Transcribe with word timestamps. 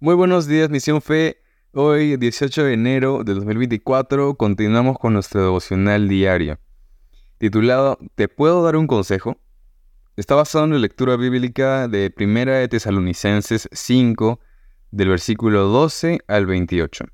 Muy 0.00 0.14
buenos 0.14 0.46
días, 0.46 0.70
Misión 0.70 1.02
Fe. 1.02 1.42
Hoy, 1.72 2.16
18 2.16 2.62
de 2.62 2.72
enero 2.72 3.24
de 3.24 3.34
2024, 3.34 4.36
continuamos 4.36 4.96
con 4.96 5.12
nuestro 5.12 5.42
devocional 5.42 6.08
diario, 6.08 6.60
titulado 7.38 7.98
¿Te 8.14 8.28
puedo 8.28 8.62
dar 8.62 8.76
un 8.76 8.86
consejo? 8.86 9.38
Está 10.16 10.36
basado 10.36 10.66
en 10.66 10.70
la 10.70 10.78
lectura 10.78 11.16
bíblica 11.16 11.88
de 11.88 12.14
1 12.16 12.44
de 12.44 12.68
Tesalonicenses 12.68 13.68
5, 13.72 14.38
del 14.92 15.08
versículo 15.08 15.64
12 15.64 16.20
al 16.28 16.46
28. 16.46 17.06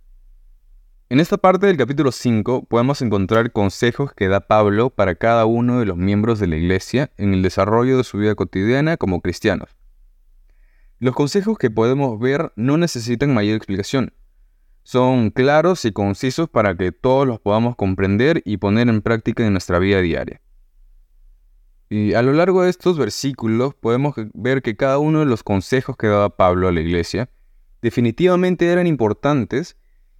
En 1.09 1.21
esta 1.21 1.39
parte 1.39 1.67
del 1.67 1.79
capítulo 1.79 2.13
5 2.13 2.67
podemos 2.67 3.01
encontrar 3.01 3.51
consejos 3.53 4.13
que 4.13 4.29
da 4.29 4.41
Pablo 4.41 4.91
para 4.91 5.15
cada 5.15 5.47
uno 5.47 5.81
de 5.81 5.87
los 5.87 5.97
miembros 5.97 6.39
de 6.39 6.49
la 6.49 6.57
iglesia 6.57 7.11
en 7.17 7.33
el 7.33 7.41
desarrollo 7.41 7.97
de 7.97 8.05
su 8.05 8.19
vida 8.19 8.35
cotidiana 8.35 8.99
como 8.99 9.23
cristianos. 9.23 9.71
Los 11.01 11.15
consejos 11.15 11.59
que 11.59 11.71
podemos 11.71 12.19
ver 12.21 12.53
no 12.57 12.77
necesitan 12.77 13.35
mayor 13.35 13.57
explicación. 13.57 14.13
Son 14.85 15.31
claros 15.31 15.85
y 15.85 15.93
concisos 15.93 16.49
para 16.49 16.77
que 16.77 16.93
todos 16.93 17.27
los 17.27 17.41
podamos 17.41 17.75
comprender 17.75 18.43
y 18.45 18.59
poner 18.59 18.89
en 18.89 19.03
práctica 19.03 19.45
en 19.45 19.53
nuestra 19.53 19.79
vida 19.79 20.01
diaria. 20.01 20.41
Y 21.91 22.15
a 22.15 22.23
lo 22.23 22.33
largo 22.33 22.63
de 22.63 22.71
estos 22.71 22.99
versículos 22.99 23.75
podemos 23.75 24.15
ver 24.33 24.63
que 24.63 24.77
cada 24.77 24.99
uno 24.99 25.21
de 25.21 25.27
los 25.27 25.43
consejos 25.43 25.97
que 25.97 26.07
daba 26.07 26.37
Pablo 26.37 26.69
a 26.69 26.73
la 26.73 26.81
iglesia 26.81 27.29
definitivamente 27.83 28.67
eran 28.67 28.87
importantes 28.87 29.77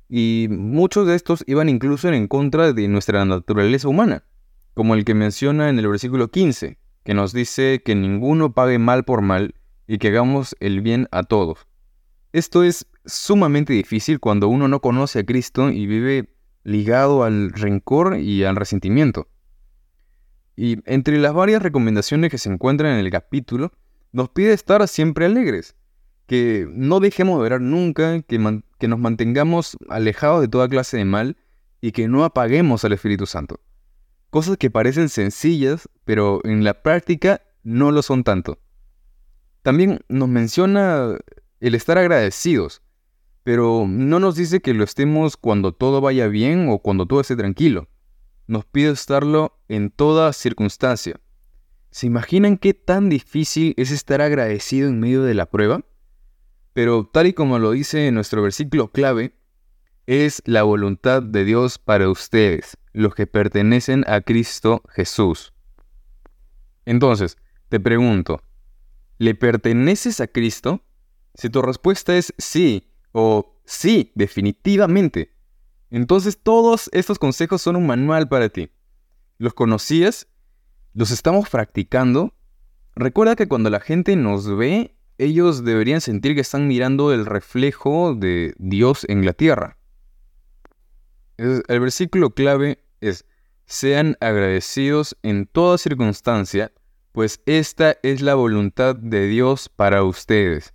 y 0.09 0.49
muchos 0.51 1.07
de 1.07 1.15
estos 1.15 1.45
iban 1.47 1.69
incluso 1.69 2.09
en 2.09 2.29
contra 2.29 2.73
de 2.73 2.89
nuestra 2.89 3.25
naturaleza 3.25 3.89
humana, 3.89 4.25
como 4.75 4.95
el 4.95 5.05
que 5.05 5.15
menciona 5.15 5.69
en 5.69 5.79
el 5.79 5.89
versículo 5.89 6.31
15, 6.31 6.79
que 7.05 7.15
nos 7.15 7.33
dice 7.33 7.83
que 7.85 7.95
ninguno 7.95 8.53
pague 8.53 8.79
mal 8.79 9.05
por 9.05 9.23
mal 9.23 9.55
y 9.87 9.99
que 9.99 10.09
hagamos 10.09 10.57
el 10.61 10.81
bien 10.81 11.09
a 11.11 11.23
todos. 11.23 11.67
Esto 12.33 12.65
es 12.65 12.87
sumamente 13.05 13.73
difícil 13.73 14.19
cuando 14.19 14.49
uno 14.49 14.67
no 14.69 14.81
conoce 14.81 15.21
a 15.21 15.25
Cristo 15.25 15.71
y 15.71 15.87
vive 15.87 16.35
ligado 16.65 17.23
al 17.23 17.53
rencor 17.53 18.19
y 18.19 18.45
al 18.45 18.57
resentimiento. 18.57 19.29
Y 20.57 20.79
entre 20.87 21.19
las 21.19 21.35
varias 21.35 21.63
recomendaciones 21.63 22.31
que 22.31 22.39
se 22.39 22.51
encuentran 22.51 22.93
en 22.93 23.05
el 23.05 23.11
capítulo, 23.11 23.73
nos 24.13 24.31
pide 24.31 24.53
estar 24.53 24.87
siempre 24.89 25.27
alegres, 25.27 25.77
que 26.27 26.67
no 26.71 27.01
dejemos 27.01 27.39
de 27.39 27.47
orar 27.47 27.61
nunca, 27.61 28.23
que, 28.23 28.63
que 28.79 28.89
nos 28.89 28.99
mantengamos 28.99 29.77
alejados 29.89 30.41
de 30.41 30.49
toda 30.49 30.69
clase 30.69 30.97
de 30.97 31.05
mal 31.05 31.37
y 31.81 31.93
que 31.93 32.09
no 32.09 32.25
apaguemos 32.25 32.85
al 32.85 32.93
Espíritu 32.93 33.27
Santo. 33.27 33.61
Cosas 34.31 34.57
que 34.57 34.71
parecen 34.71 35.09
sencillas, 35.09 35.89
pero 36.05 36.41
en 36.45 36.65
la 36.65 36.83
práctica 36.83 37.43
no 37.63 37.91
lo 37.93 38.03
son 38.03 38.25
tanto. 38.25 38.59
También 39.65 40.01
nos 40.11 40.29
menciona 40.29 41.17
el 41.61 41.75
estar 41.75 41.97
agradecidos, 41.97 42.83
pero 43.45 43.87
no 43.89 44.21
nos 44.21 44.37
dice 44.37 44.61
que 44.61 44.75
lo 44.75 44.85
estemos 44.85 45.39
cuando 45.39 45.73
todo 45.73 46.03
vaya 46.03 46.29
bien 46.29 46.69
o 46.69 46.81
cuando 46.81 47.07
todo 47.07 47.23
esté 47.23 47.35
tranquilo. 47.35 47.89
Nos 48.47 48.67
pide 48.67 48.91
estarlo 48.91 49.59
en 49.69 49.89
toda 49.89 50.35
circunstancia. 50.35 51.19
¿Se 51.91 52.07
imaginan 52.07 52.59
qué 52.59 52.75
tan 52.75 53.09
difícil 53.09 53.73
es 53.79 53.91
estar 53.91 54.21
agradecido 54.21 54.87
en 54.91 55.01
medio 55.01 55.23
de 55.23 55.33
la 55.33 55.47
prueba? 55.47 55.83
Pero 56.75 57.09
tal 57.11 57.29
y 57.29 57.33
como 57.33 57.59
lo 57.59 57.71
dice 57.71 58.07
en 58.07 58.17
nuestro 58.17 58.43
versículo 58.43 58.93
clave, 58.93 59.35
es 60.07 60.43
la 60.45 60.63
voluntad 60.63 61.23
de 61.23 61.43
Dios 61.47 61.79
para 61.79 62.11
ustedes, 62.11 62.77
los 62.93 63.15
que 63.15 63.27
pertenecen 63.27 64.05
a 64.09 64.21
Cristo 64.21 64.83
Jesús. 64.91 65.55
Entonces, 66.85 67.39
te 67.71 67.81
pregunto, 67.81 68.43
¿Le 69.19 69.35
perteneces 69.35 70.21
a 70.21 70.27
Cristo? 70.27 70.83
Si 71.35 71.51
tu 71.51 71.63
respuesta 71.63 72.17
es 72.17 72.35
sí 72.39 72.91
o 73.13 73.61
sí, 73.65 74.13
definitivamente, 74.15 75.33
entonces 75.91 76.39
todos 76.43 76.91
estos 76.93 77.19
consejos 77.19 77.63
son 77.63 77.77
un 77.77 77.87
manual 77.87 78.29
para 78.29 78.49
ti. 78.49 78.71
¿Los 79.39 79.55
conocías? 79.55 80.27
¿Los 80.93 81.11
estamos 81.11 81.49
practicando? 81.49 82.35
Recuerda 82.97 83.37
que 83.37 83.49
cuando 83.49 83.71
la 83.71 83.81
gente 83.81 84.17
nos 84.17 84.49
ve, 84.57 84.97
ellos 85.19 85.65
deberían 85.65 86.01
sentir 86.01 86.35
que 86.35 86.41
están 86.41 86.67
mirando 86.67 87.13
el 87.13 87.27
reflejo 87.27 88.15
de 88.15 88.55
Dios 88.59 89.05
en 89.09 89.25
la 89.25 89.33
tierra. 89.33 89.79
El 91.37 91.81
versículo 91.81 92.31
clave 92.31 92.85
es, 93.01 93.25
sean 93.67 94.17
agradecidos 94.21 95.17
en 95.23 95.47
toda 95.47 95.79
circunstancia, 95.79 96.73
pues 97.15 97.41
esta 97.47 97.97
es 98.03 98.23
la 98.23 98.35
voluntad 98.35 98.97
de 98.97 99.29
Dios 99.29 99.69
para 99.69 100.03
ustedes, 100.03 100.75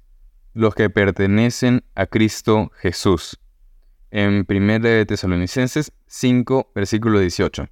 los 0.53 0.73
que 0.73 0.89
pertenecen 0.89 1.83
a 1.95 2.05
Cristo 2.05 2.71
Jesús. 2.77 3.37
En 4.09 4.45
1 4.47 4.79
de 4.79 5.05
Tesalonicenses 5.05 5.91
5, 6.07 6.71
versículo 6.73 7.19
18. 7.19 7.67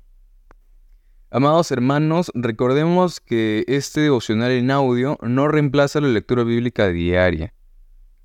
Amados 1.31 1.71
hermanos, 1.71 2.29
recordemos 2.35 3.21
que 3.21 3.63
este 3.69 4.01
devocional 4.01 4.51
en 4.51 4.69
audio 4.69 5.17
no 5.21 5.47
reemplaza 5.47 6.01
la 6.01 6.09
lectura 6.09 6.43
bíblica 6.43 6.89
diaria. 6.89 7.53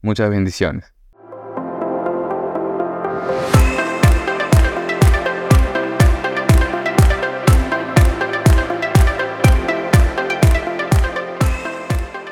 Muchas 0.00 0.28
bendiciones. 0.28 0.91